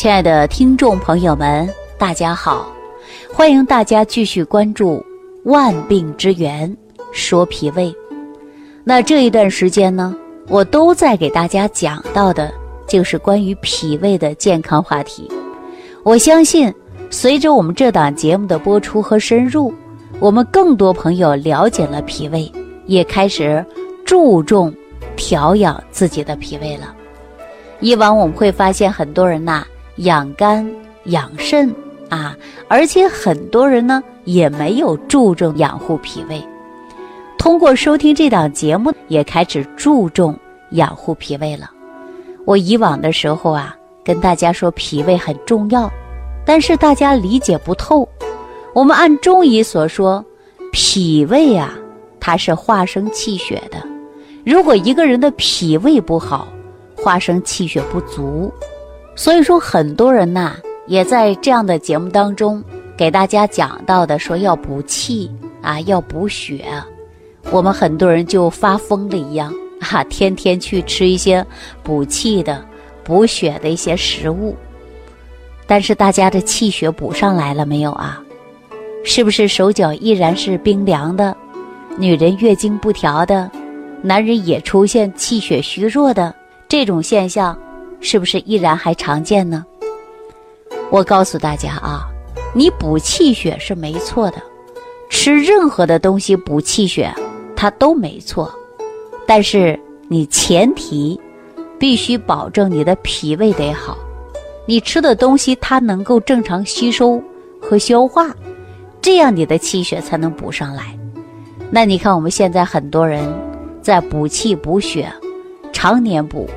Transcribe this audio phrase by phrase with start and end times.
[0.00, 1.68] 亲爱的听众朋友们，
[1.98, 2.66] 大家好！
[3.34, 4.96] 欢迎大家继续关注
[5.44, 6.74] 《万病之源
[7.12, 7.88] 说脾胃》。
[8.82, 10.16] 那这一段时间呢，
[10.48, 12.50] 我都在给大家讲到的，
[12.86, 15.30] 就是关于脾胃的健康话题。
[16.02, 16.72] 我相信，
[17.10, 19.70] 随着我们这档节目的播出和深入，
[20.18, 22.50] 我们更多朋友了解了脾胃，
[22.86, 23.62] 也开始
[24.06, 24.74] 注重
[25.14, 26.94] 调养自己的脾胃了。
[27.80, 29.62] 以往我们会发现，很多人呐。
[30.00, 30.68] 养肝
[31.04, 31.74] 养肾
[32.08, 32.36] 啊，
[32.68, 36.42] 而且很多人呢也没有注重养护脾胃。
[37.38, 40.36] 通过收听这档节目，也开始注重
[40.72, 41.70] 养护脾胃了。
[42.46, 45.90] 我以往的时候啊，跟大家说脾胃很重要，
[46.44, 48.08] 但是大家理解不透。
[48.74, 50.24] 我们按中医所说，
[50.72, 51.74] 脾胃啊，
[52.18, 53.82] 它是化生气血的。
[54.44, 56.48] 如果一个人的脾胃不好，
[56.96, 58.52] 化生气血不足。
[59.20, 60.54] 所以说，很多人呐，
[60.86, 62.64] 也在这样的节目当中
[62.96, 66.64] 给大家讲到的，说要补气啊，要补血，
[67.50, 69.52] 我们很多人就发疯了一样
[69.92, 71.44] 啊，天天去吃一些
[71.82, 72.64] 补气的、
[73.04, 74.56] 补血的一些食物。
[75.66, 78.22] 但是大家的气血补上来了没有啊？
[79.04, 81.36] 是不是手脚依然是冰凉的？
[81.98, 83.50] 女人月经不调的，
[84.00, 86.34] 男人也出现气血虚弱的
[86.66, 87.54] 这种现象？
[88.00, 89.64] 是不是依然还常见呢？
[90.90, 92.08] 我告诉大家啊，
[92.54, 94.42] 你补气血是没错的，
[95.08, 97.12] 吃任何的东西补气血，
[97.54, 98.52] 它都没错。
[99.26, 99.78] 但是
[100.08, 101.20] 你前提
[101.78, 103.96] 必须保证你的脾胃得好，
[104.66, 107.22] 你吃的东西它能够正常吸收
[107.60, 108.34] 和消化，
[109.00, 110.98] 这样你的气血才能补上来。
[111.70, 113.32] 那你看我们现在很多人
[113.80, 115.08] 在补气补血，
[115.72, 116.48] 常年补。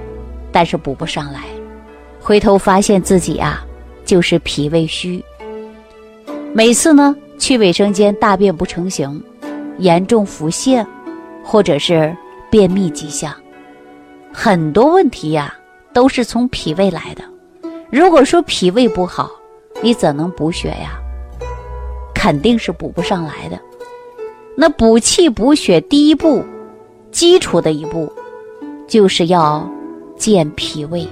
[0.53, 1.41] 但是补不上来，
[2.21, 3.65] 回头发现自己啊，
[4.05, 5.21] 就是脾胃虚。
[6.53, 9.21] 每次呢去卫生间大便不成形，
[9.79, 10.85] 严重腹泻，
[11.43, 12.15] 或者是
[12.51, 13.33] 便秘迹象，
[14.31, 15.51] 很多问题呀
[15.91, 17.23] 都是从脾胃来的。
[17.89, 19.31] 如果说脾胃不好，
[19.81, 20.99] 你怎能补血呀？
[22.13, 23.59] 肯定是补不上来的。
[24.55, 26.45] 那补气补血第一步，
[27.11, 28.13] 基础的一步，
[28.87, 29.67] 就是要。
[30.23, 31.05] 健脾胃，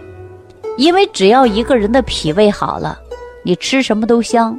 [0.78, 2.98] 因为只要一个人的脾胃好了，
[3.44, 4.58] 你吃什么都香，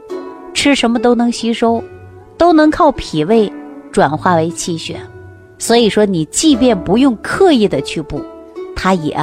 [0.52, 1.82] 吃什么都能吸收，
[2.36, 3.50] 都能靠脾胃
[3.90, 5.00] 转化为气血。
[5.58, 8.22] 所以说，你即便不用刻意的去补，
[8.76, 9.16] 它也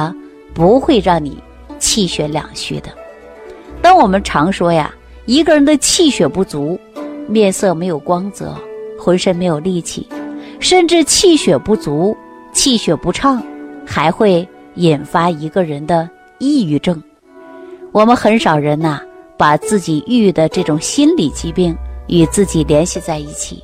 [0.52, 1.38] 不会让你
[1.78, 2.88] 气血两虚的。
[3.80, 4.92] 当我们常说呀，
[5.26, 6.76] 一个人的气血不足，
[7.28, 8.52] 面色没有光泽，
[8.98, 10.08] 浑身没有力气，
[10.58, 12.16] 甚至气血不足、
[12.52, 13.40] 气血不畅，
[13.86, 14.44] 还会。
[14.80, 16.08] 引发一个人的
[16.38, 17.00] 抑郁症，
[17.92, 18.98] 我们很少人呐，
[19.36, 21.76] 把自己抑郁的这种心理疾病
[22.08, 23.62] 与自己联系在一起。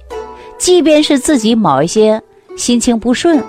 [0.58, 2.22] 即便是自己某一些
[2.54, 3.42] 心情不顺，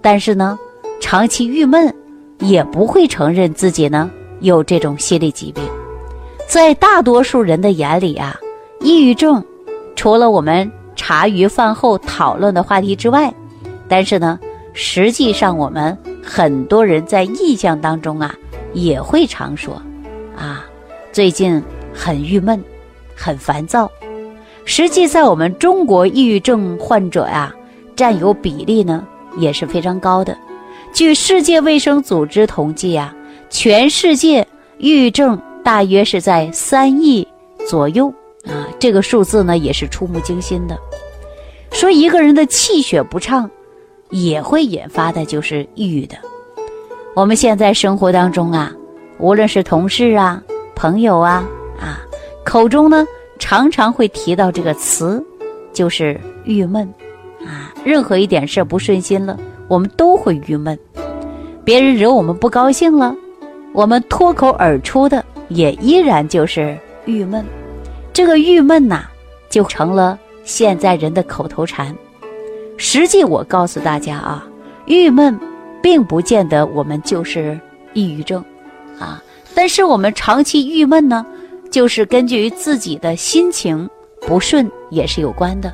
[0.00, 0.58] 但是呢，
[0.98, 1.94] 长期郁闷，
[2.38, 4.10] 也不会承认自己呢
[4.40, 5.62] 有这种心理疾病。
[6.48, 8.34] 在大多数人的眼里啊，
[8.80, 9.44] 抑郁症
[9.94, 13.30] 除了我们茶余饭后讨论的话题之外，
[13.88, 14.40] 但是呢，
[14.72, 15.94] 实际上我们。
[16.24, 18.34] 很多人在意象当中啊，
[18.72, 19.80] 也会常说，
[20.36, 20.64] 啊，
[21.12, 21.62] 最近
[21.92, 22.62] 很郁闷，
[23.14, 23.90] 很烦躁。
[24.64, 27.54] 实际在我们中国，抑郁症患者呀，
[27.94, 30.36] 占有比例呢也是非常高的。
[30.94, 33.14] 据世界卫生组织统计啊，
[33.50, 34.46] 全世界
[34.78, 37.26] 抑郁症大约是在三亿
[37.68, 38.08] 左右
[38.46, 40.78] 啊，这个数字呢也是触目惊心的。
[41.70, 43.50] 说一个人的气血不畅。
[44.10, 46.16] 也会引发的就是抑郁的。
[47.14, 48.72] 我们现在生活当中啊，
[49.18, 50.42] 无论是同事啊、
[50.74, 51.44] 朋友啊
[51.78, 52.00] 啊，
[52.44, 53.06] 口中呢
[53.38, 55.24] 常常会提到这个词，
[55.72, 56.86] 就是郁闷
[57.40, 57.72] 啊。
[57.84, 59.38] 任何一点事不顺心了，
[59.68, 60.78] 我们都会郁闷。
[61.64, 63.14] 别人惹我们不高兴了，
[63.72, 67.44] 我们脱口而出的也依然就是郁闷。
[68.12, 69.04] 这个郁闷呐，
[69.48, 71.94] 就成了现在人的口头禅。
[72.86, 74.46] 实际我告诉大家啊，
[74.84, 75.40] 郁闷，
[75.82, 77.58] 并不见得我们就是
[77.94, 78.44] 抑郁症，
[78.98, 79.22] 啊，
[79.54, 81.24] 但是我们长期郁闷呢，
[81.70, 83.88] 就是根据于自己的心情
[84.20, 85.72] 不顺也是有关的，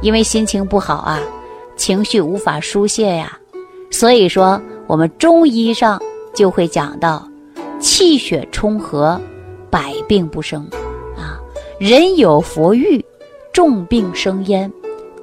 [0.00, 1.18] 因为心情不好啊，
[1.76, 3.36] 情绪无法疏泄呀，
[3.90, 6.00] 所以说我们中医上
[6.36, 7.28] 就会讲到，
[7.80, 9.20] 气血充和，
[9.70, 10.62] 百病不生，
[11.16, 11.34] 啊，
[11.80, 13.04] 人有佛欲，
[13.52, 14.72] 重病生焉。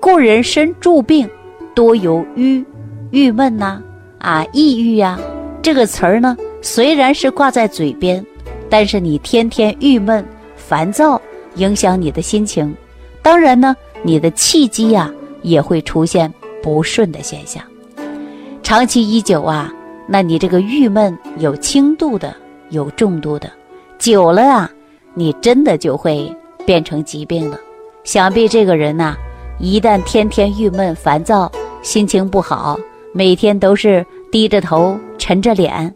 [0.01, 1.29] 故人身诸病
[1.75, 2.65] 多由郁、
[3.11, 3.79] 郁闷呐，
[4.17, 5.19] 啊，抑郁呀，
[5.61, 8.25] 这个词儿呢，虽然是挂在嘴边，
[8.67, 10.25] 但是你天天郁闷、
[10.55, 11.21] 烦躁，
[11.57, 12.75] 影响你的心情。
[13.21, 15.13] 当然呢，你的气机呀
[15.43, 16.33] 也会出现
[16.63, 17.61] 不顺的现象。
[18.63, 19.71] 长期已久啊，
[20.07, 22.35] 那你这个郁闷有轻度的，
[22.71, 23.51] 有重度的，
[23.99, 24.71] 久了啊，
[25.13, 27.59] 你真的就会变成疾病了。
[28.03, 29.15] 想必这个人呐，
[29.61, 31.49] 一旦天天郁闷、烦躁，
[31.83, 32.79] 心情不好，
[33.13, 35.93] 每天都是低着头、沉着脸，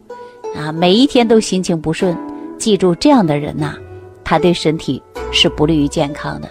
[0.54, 2.16] 啊，每一天都心情不顺。
[2.58, 3.74] 记住，这样的人呐，
[4.22, 5.02] 他对身体
[5.32, 6.48] 是不利于健康的。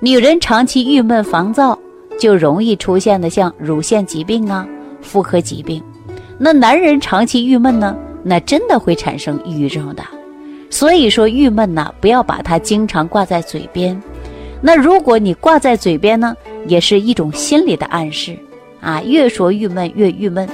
[0.00, 1.78] 女人长期郁闷、烦躁，
[2.18, 4.66] 就容易出现的像乳腺疾病啊。
[5.00, 5.80] 妇科疾病，
[6.36, 7.96] 那男人长期郁闷呢？
[8.24, 10.02] 那真的会产生抑郁症的。
[10.68, 13.98] 所以说，郁闷呢，不要把它经常挂在嘴边。
[14.60, 16.36] 那如果你挂在嘴边呢，
[16.66, 18.38] 也是一种心理的暗示
[18.80, 19.00] 啊。
[19.02, 20.48] 越说郁闷越郁闷。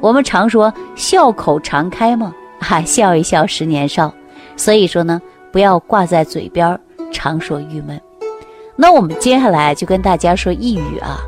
[0.00, 4.12] 我们常说笑口常开嘛，哈，笑一笑十年少。
[4.56, 5.20] 所以说呢，
[5.52, 6.78] 不要挂在嘴边，
[7.12, 8.00] 常说郁闷。
[8.76, 11.18] 那我们接下来就跟大家说抑郁啊，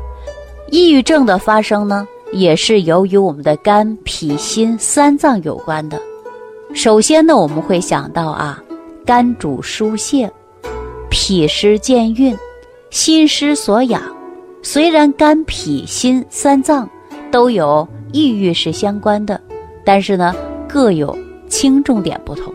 [0.71, 2.07] 抑郁症的发生呢。
[2.31, 6.01] 也是由于我们的肝、脾、心三脏有关的。
[6.73, 8.59] 首先呢，我们会想到啊，
[9.05, 10.27] 肝主疏泄，
[11.15, 12.35] 脾湿健运，
[12.89, 14.01] 心失所养。
[14.63, 16.89] 虽然肝、脾、心三脏
[17.29, 19.39] 都有抑郁是相关的，
[19.85, 20.33] 但是呢，
[20.67, 21.15] 各有
[21.47, 22.51] 轻重点不同。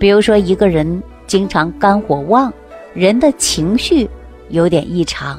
[0.00, 2.52] 比如说，一个人经常肝火旺，
[2.92, 4.10] 人的情绪
[4.48, 5.38] 有点异常；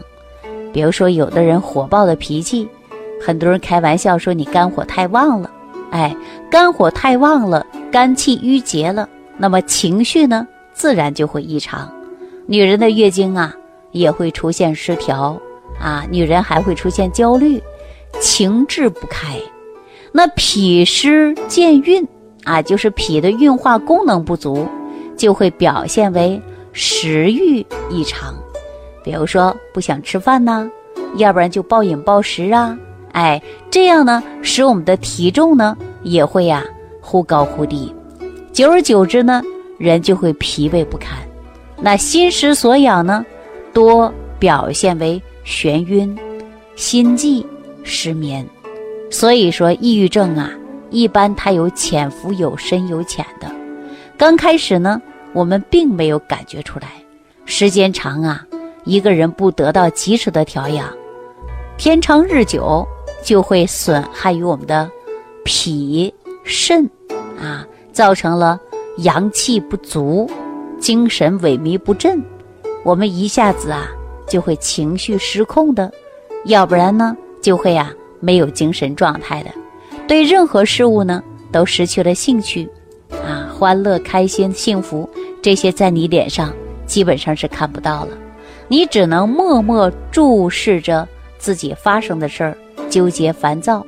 [0.71, 2.65] 比如说，有的人火爆的脾气。
[3.21, 5.51] 很多人开玩笑说你肝火太旺了，
[5.91, 6.15] 哎，
[6.49, 11.91] 肝火太旺了，肝气郁结了，那么情绪呢，自然就会异常。
[12.49, 13.53] 女人的月经啊，
[13.91, 15.37] 也会出现失调
[15.81, 17.61] 啊，女人还会出现焦虑，
[18.21, 19.37] 情志不开。
[20.13, 22.07] 那脾湿健运
[22.45, 24.65] 啊，就是脾的运化功能不足，
[25.17, 26.41] 就会表现为
[26.71, 28.33] 食欲异常，
[29.03, 30.71] 比如说不想吃饭呐，
[31.17, 32.79] 要不然就暴饮暴食啊。
[33.11, 36.63] 哎，这样呢，使我们的体重呢也会呀
[37.01, 37.93] 忽高忽低，
[38.53, 39.43] 久而久之呢，
[39.77, 41.17] 人就会疲惫不堪。
[41.79, 43.25] 那心失所养呢，
[43.73, 46.17] 多表现为眩晕、
[46.75, 47.45] 心悸、
[47.83, 48.47] 失眠。
[49.09, 50.51] 所以说，抑郁症啊，
[50.89, 53.49] 一般它有潜伏、有深、有浅的。
[54.17, 55.01] 刚开始呢，
[55.33, 56.87] 我们并没有感觉出来，
[57.45, 58.45] 时间长啊，
[58.83, 60.91] 一个人不得到及时的调养，
[61.77, 62.87] 天长日久。
[63.23, 64.89] 就会损害于我们的
[65.43, 66.13] 脾
[66.43, 66.87] 肾
[67.37, 68.57] 啊，造成了
[68.99, 70.29] 阳气不足，
[70.79, 72.23] 精神萎靡不振。
[72.83, 73.87] 我们一下子啊
[74.27, 75.91] 就会情绪失控的，
[76.45, 79.49] 要不然呢就会啊没有精神状态的，
[80.07, 81.21] 对任何事物呢
[81.51, 82.69] 都失去了兴趣
[83.11, 85.09] 啊，欢乐、开心、幸福
[85.41, 86.53] 这些在你脸上
[86.85, 88.17] 基本上是看不到了，
[88.67, 91.07] 你只能默默注视着
[91.37, 92.57] 自己发生的事儿。
[92.89, 93.85] 纠结烦躁，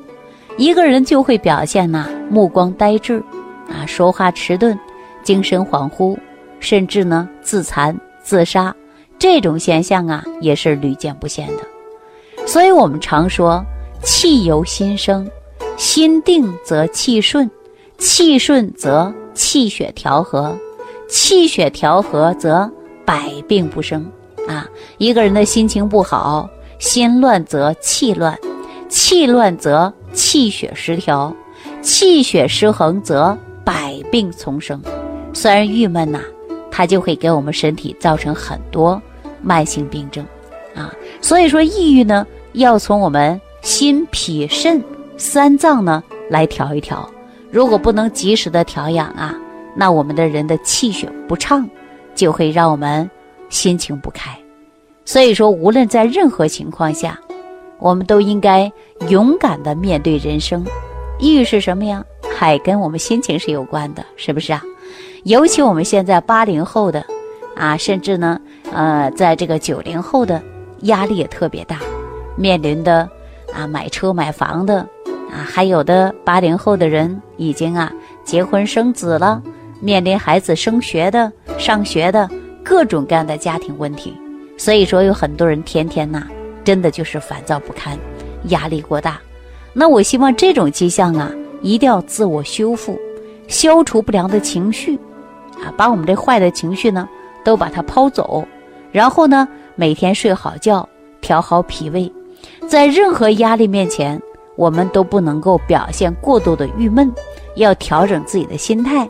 [0.57, 3.23] 一个人就会表现呐，目光呆滞，
[3.69, 4.77] 啊，说话迟钝，
[5.23, 6.17] 精神恍惚，
[6.59, 8.75] 甚至呢自残自杀，
[9.17, 12.45] 这种现象啊也是屡见不鲜的。
[12.45, 13.63] 所以我们常说，
[14.03, 15.29] 气由心生，
[15.77, 17.49] 心定则气顺，
[17.97, 20.57] 气顺则气血调和，
[21.07, 22.69] 气血调和则
[23.05, 24.09] 百病不生。
[24.47, 24.67] 啊，
[24.97, 28.37] 一个人的心情不好，心乱则气乱。
[28.87, 31.31] 气乱则气血失调，
[31.81, 34.81] 气血失衡则百病丛生。
[35.31, 36.19] 虽然郁闷呐，
[36.79, 39.01] 它就会给我们身体造成很多
[39.41, 40.25] 慢性病症
[40.73, 40.93] 啊。
[41.19, 44.81] 所以说，抑郁呢，要从我们心、脾、肾
[45.17, 47.05] 三脏呢来调一调。
[47.51, 49.37] 如果不能及时的调养啊，
[49.75, 51.69] 那我们的人的气血不畅，
[52.15, 53.11] 就会让我们
[53.49, 54.31] 心情不开。
[55.03, 57.19] 所以说，无论在任何情况下。
[57.81, 58.69] 我们都应该
[59.07, 60.65] 勇敢的面对人生。
[61.17, 62.03] 抑郁是什么呀？
[62.35, 64.61] 还跟我们心情是有关的，是不是啊？
[65.23, 67.05] 尤其我们现在八零后的，
[67.55, 68.39] 啊，甚至呢，
[68.71, 70.41] 呃，在这个九零后的
[70.81, 71.79] 压力也特别大，
[72.35, 73.09] 面临的
[73.53, 74.79] 啊买车买房的，
[75.31, 77.91] 啊，还有的八零后的人已经啊
[78.23, 79.41] 结婚生子了，
[79.79, 82.29] 面临孩子升学的、上学的
[82.63, 84.13] 各种各样的家庭问题。
[84.57, 86.27] 所以说，有很多人天天呐。
[86.65, 87.97] 真的就是烦躁不堪，
[88.49, 89.19] 压力过大。
[89.73, 91.31] 那我希望这种迹象啊，
[91.63, 92.99] 一定要自我修复，
[93.47, 94.99] 消除不良的情绪，
[95.63, 97.07] 啊，把我们这坏的情绪呢，
[97.43, 98.43] 都把它抛走。
[98.91, 100.87] 然后呢，每天睡好觉，
[101.21, 102.11] 调好脾胃。
[102.67, 104.21] 在任何压力面前，
[104.55, 107.11] 我们都不能够表现过度的郁闷，
[107.55, 109.07] 要调整自己的心态。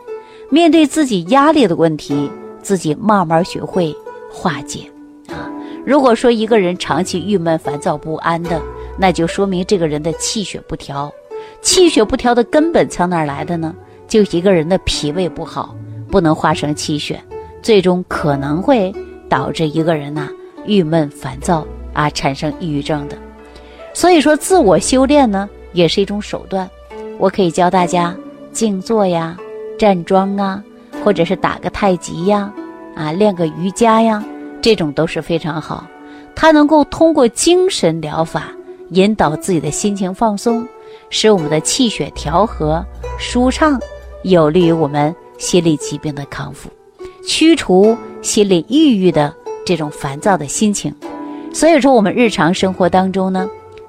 [0.50, 2.30] 面对自己压力的问题，
[2.60, 3.94] 自己慢慢学会
[4.32, 4.90] 化解
[5.28, 5.48] 啊。
[5.86, 8.60] 如果说一个人长期郁闷、烦躁不安的，
[8.98, 11.10] 那就说明这个人的气血不调。
[11.62, 13.74] 气血不调的根本从哪儿来的呢？
[14.08, 15.74] 就一个人的脾胃不好，
[16.10, 17.22] 不能化生气血，
[17.62, 18.92] 最终可能会
[19.28, 20.28] 导致一个人呐
[20.66, 23.16] 郁闷烦躁啊，产生抑郁症的。
[23.94, 26.68] 所以说，自我修炼呢也是一种手段。
[27.18, 28.14] 我可以教大家
[28.52, 29.36] 静坐呀、
[29.78, 30.62] 站桩啊，
[31.04, 32.52] 或者是打个太极呀，
[32.96, 34.24] 啊，练个瑜伽呀，
[34.62, 35.86] 这种都是非常好。
[36.34, 38.48] 它能够通过精神疗法
[38.90, 40.66] 引导自己的心情放松，
[41.10, 42.82] 使我们的气血调和
[43.18, 43.78] 舒畅。
[44.22, 46.68] 有利于我们心理疾病的康复，
[47.26, 50.94] 驱除心理抑郁的这种烦躁的心情。
[51.52, 53.48] 所以说，我们日常生活当中呢，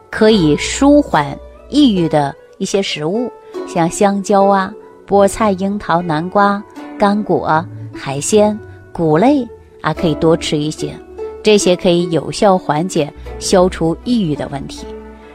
[0.09, 1.37] 可以舒缓
[1.69, 3.29] 抑郁的一些食物，
[3.67, 4.73] 像香蕉啊、
[5.05, 6.63] 菠菜、樱桃、南瓜、
[6.97, 8.57] 干果、海鲜、
[8.93, 9.45] 谷类
[9.81, 10.97] 啊，可以多吃一些。
[11.43, 14.87] 这些可以有效缓解、消除抑郁的问题。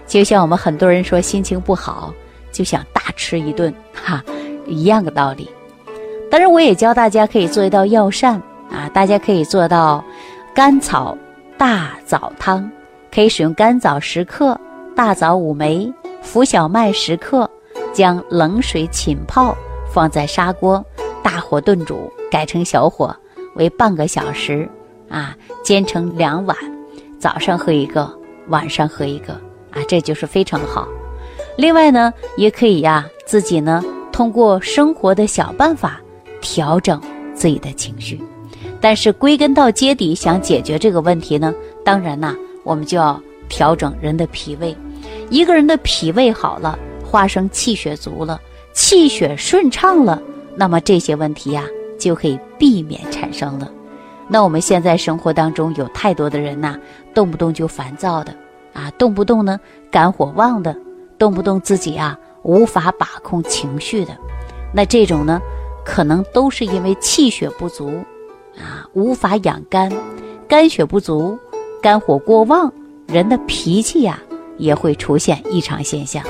[0.06, 2.14] 就像我们很多人说心情不好，
[2.50, 4.24] 就想大吃一顿，哈。
[4.68, 5.48] 一样的道理，
[6.30, 8.40] 当然我也教大家可以做一道药膳
[8.70, 10.04] 啊，大家可以做到
[10.54, 11.16] 甘草
[11.56, 12.68] 大枣汤，
[13.14, 14.58] 可以使用甘枣十克、
[14.94, 17.48] 大枣五枚、浮小麦十克，
[17.92, 19.56] 将冷水浸泡，
[19.92, 20.84] 放在砂锅
[21.22, 23.14] 大火炖煮，改成小火
[23.54, 24.68] 为半个小时
[25.08, 26.56] 啊，煎成两碗，
[27.18, 28.12] 早上喝一个，
[28.48, 29.32] 晚上喝一个
[29.70, 30.86] 啊，这就是非常好。
[31.56, 33.82] 另外呢，也可以呀，自己呢。
[34.12, 36.00] 通过生活的小办法
[36.46, 37.00] 调整
[37.34, 38.20] 自己的情绪，
[38.80, 41.52] 但是归根到结底，想解决这个问题呢，
[41.84, 44.74] 当然呐，我们就要调整人的脾胃。
[45.28, 48.40] 一个人的脾胃好了，化生气血足了，
[48.72, 50.22] 气血顺畅了，
[50.54, 51.64] 那么这些问题呀
[51.98, 53.68] 就可以避免产生了。
[54.28, 56.78] 那我们现在生活当中有太多的人呐，
[57.12, 58.32] 动不动就烦躁的
[58.72, 59.58] 啊，动不动呢
[59.90, 60.76] 肝火旺的，
[61.18, 62.16] 动不动自己啊。
[62.42, 64.16] 无法把控情绪的，
[64.72, 65.40] 那这种呢，
[65.86, 67.88] 可能都是因为气血不足，
[68.58, 69.90] 啊，无法养肝，
[70.48, 71.38] 肝血不足，
[71.80, 72.70] 肝火过旺，
[73.06, 74.20] 人的脾气呀
[74.58, 76.22] 也会出现异常现象。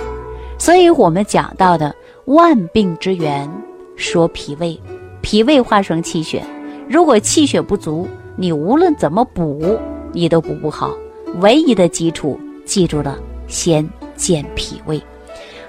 [0.59, 1.93] 所以我们讲到的
[2.27, 3.51] 万病之源，
[3.97, 4.79] 说脾胃，
[5.23, 6.45] 脾胃化生气血，
[6.87, 9.79] 如果气血不足，你无论怎么补，
[10.13, 10.95] 你都补不好。
[11.41, 15.03] 唯一的基础，记住了，先健脾胃。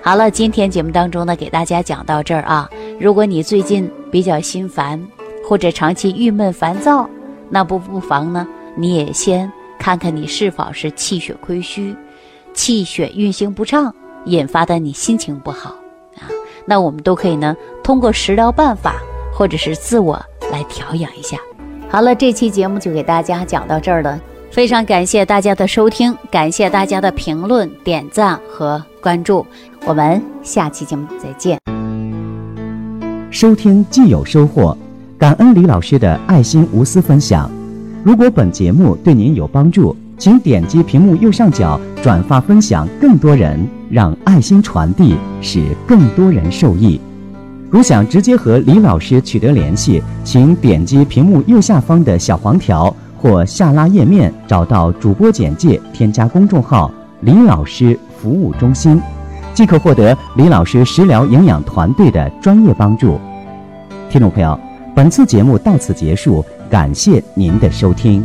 [0.02, 2.70] 好了，今天节目当中呢，给大家讲到这儿啊。
[3.00, 5.02] 如果你最近比较心烦，
[5.48, 7.08] 或者长期郁闷烦躁，
[7.50, 11.96] 那不不妨呢，你也先看看你是否是气血亏虚、
[12.54, 13.94] 气血运行不畅
[14.26, 15.70] 引发的你心情不好
[16.16, 16.26] 啊。
[16.66, 18.96] 那我们都可以呢，通过食疗办法
[19.32, 20.20] 或者是自我
[20.52, 21.38] 来调养一下。
[21.90, 24.20] 好了，这期节目就给大家讲到这儿了，
[24.52, 29.46] 非常感谢大家的收听，感谢大家的评论、点赞和关注。
[29.86, 31.77] 我们下期节目再见。
[33.40, 34.76] 收听既有收获，
[35.16, 37.48] 感恩李老师的爱心无私分享。
[38.04, 47.00] 如果本节目对您有帮助，请点击屏幕右上角转发分享，更多人让爱心传递，使更多人受益。
[47.70, 56.92] 如想直接和李老师取得联系，请点击屏幕右下方的小黄条或下拉页面，找到主播简介，添加公众号
[57.22, 59.00] “李老师服务中心”。
[59.58, 63.20] 即可获得李老师食疗营养团队的专业帮助。
[64.08, 64.60] 听众朋友，
[64.96, 68.24] 本次节目到此结束，感谢您的收听。